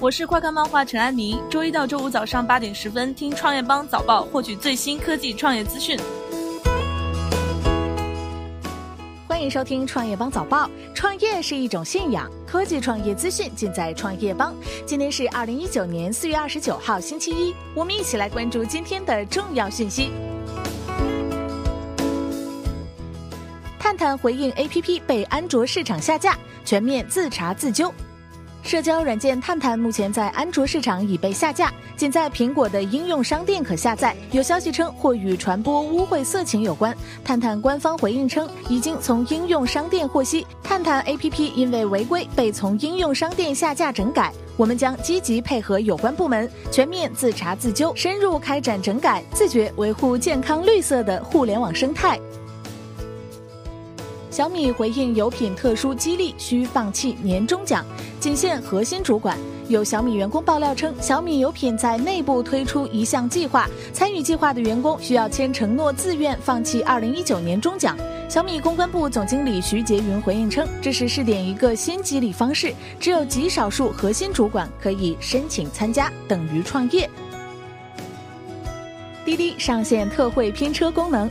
[0.00, 5.98] 我是快看漫画陈安妮，周一到周五早上八点十分听创业邦早报，获取最新科技创业资讯。
[9.26, 10.70] 欢迎收听创业邦早报。
[10.94, 14.54] 创业是一种信仰，科技创业资讯尽在创业邦。
[14.86, 20.12] 今天是二零一九年四月二十九号，星期一，我们一起来关注今天的重要讯息。
[23.80, 27.92] 探探回应 APP 被安卓市场下架，全面自查自纠。
[28.68, 34.14] 社交软件探探目前在安卓市场已被下架，仅在苹果的应用商店可下载。
[34.30, 36.94] 有消息称，或与传播污秽色情有关。
[37.24, 44.30] 探探官方回应称，已经从应用商店获悉，探探 APP 因为违规被从应用商店下架整改。
[44.58, 52.20] 我们将积极配合有关部门，全面自查自纠，深入开展整改，自觉维护健康绿色的互联网生态。
[54.38, 57.84] 小米回应有品特殊激励需放弃年终奖。
[58.20, 59.36] 仅限核心主管。
[59.66, 67.98] 有小米员工爆料称，小米有品在内部推出一项计划，参与计划的员工需要签承诺，自愿放弃2019年终奖。
[68.28, 77.10] 小米公关部总经理徐杰云回应称，这是试点一个新激励方式，只有极少数核心主管可以申请参加，等于创业。
[79.24, 81.28] 滴滴上线特惠拼车功能。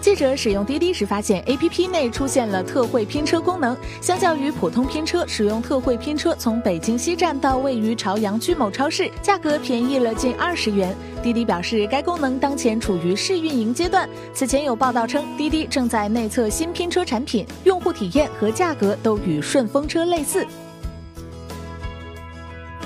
[0.00, 3.76] 记者使用滴滴时发现，APP 内出现了特惠拼车功能。
[4.00, 10.94] 相较于普通拼车，使用特惠拼车从北京西站到位于朝阳区某超市，价格便宜了近二十元。
[11.24, 14.08] 滴滴表示，该功能当前处于试运营阶段。
[14.32, 20.46] 此前有报道称，滴滴正在内测新拼车产品，用户体验和价格都与顺风车类似。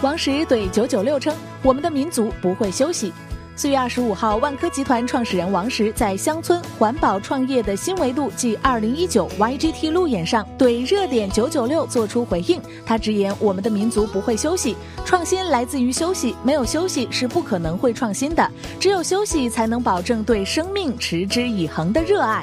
[0.00, 3.12] 王石怼九九六称：“我们的民族不会休息。”
[3.60, 12.58] 四月二十五号，万科集团创始人王石在乡村环保创业的新维度暨二零一九 YGT 路演上，对热点九九六作出回应。
[12.86, 18.50] 他直言：“我们的民族不会休息，创新来自于休息，没有休息是不可能会创新的。
[18.80, 22.42] 只有休息，才能保证对生命持之以恒的热爱。”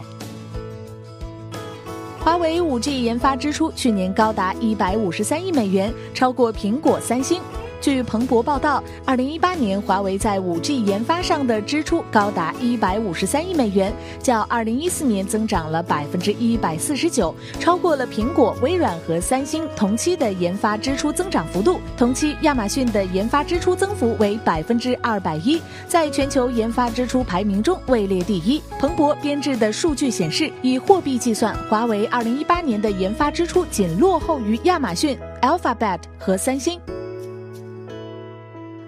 [2.22, 7.42] 华为五 G 研发支出去年高达一百五十三亿美元，超过苹果、三星。
[7.80, 21.80] 据彭博报道，二零一八年华为在五 G 研发上的支出高达一百五十三亿美元，较二零一四年增长了百分之一百四十九，超过了苹果、微软和三星同期的研发支出增长幅度。
[21.96, 28.62] 同期，亚马逊的研发支出增幅为百分之二百一，在全球研发支出排名中位列第一。
[28.80, 36.80] 彭博编制的数据显示，以货币计算，华为二零一八年的研发支出仅落后于亚马逊、Alphabet 和三星。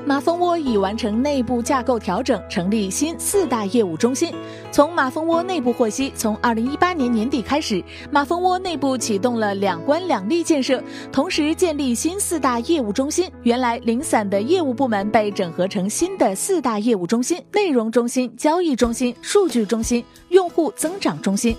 [0.06, 4.34] 马蜂窝已完成内部架构调整，成立新四大业务中心。
[4.72, 13.30] 从马蜂窝内部获悉，从二零一八年年底开始，马蜂窝内部启动了两关两立建设，同时建立新四大业务中心。
[13.44, 21.56] 原来零散的业务部门被整合成新的四大业务中心：内容中心、交易中心、数据中心、用户增长中心。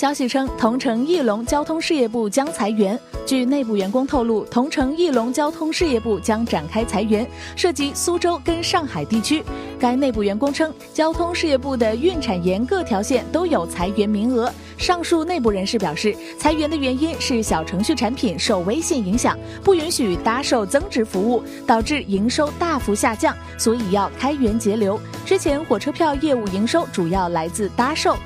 [0.00, 2.98] 消息称，同城翼龙交通事业部将裁员。
[3.26, 9.44] 据内部员工透露，同城翼龙交通事业部将展开裁员，涉及苏州跟上海地区。
[9.78, 14.50] 该内部员工称，交通事业部的运产研各条线都有裁员名额。
[14.78, 24.98] 上述内部人士表示，裁员的原因是小程序产品受微信影响，不允许搭售增值服务，导致营收大幅下降，所以要开源节流。
[25.26, 28.16] 之前火车票业务营收主要来自搭售。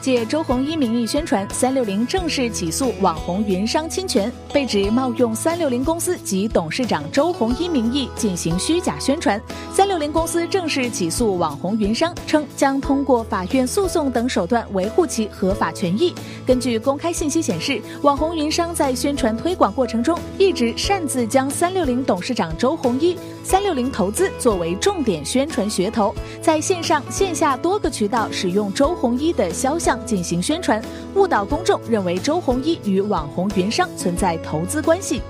[0.00, 9.40] 借周鸿祎名义宣传，三六零正式起诉网红云商侵权，被指冒用三六零公司及董事长周鸿祎名义进行虚假宣传。
[9.74, 16.14] 三六零公司正式起诉网红云商，称将通过法院诉讼等手段维护其合法权益。
[16.46, 29.89] 根据公开信息显示，网红云商在宣传推广过程中，一直擅自将三六零董事长周鸿祎、三六零投资作为重点宣传噱头，在线上线下多个渠道使用周鸿祎的肖像。
[30.04, 30.82] 进行宣传，
[31.14, 35.22] 误导公众认为周鸿祎与网红云商存在投资关系。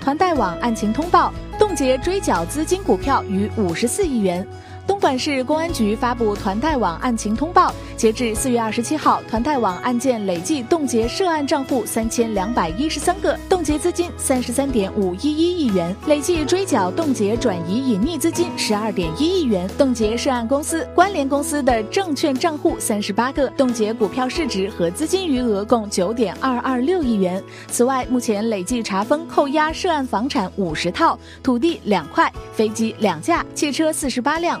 [0.00, 4.46] 团贷网案情通报，冻结追缴资金股票逾五十四亿元。
[4.86, 27.42] 东莞市公安局发布团贷网案情通报，截至四月二十七号，团贷网案件累计冻结涉案账户三千两百一十三个，冻结资金三十三点五一一亿元，累计追缴冻结转移隐匿资金十二点一亿元，冻结涉案公司、关联公司的证券账户三十八个，冻结股票市值和资金余额共九点二二六亿元。
[27.68, 34.60] 此外，目前累计查封扣押涉案房产五十套，土地两块，飞机两架，汽车四十八辆。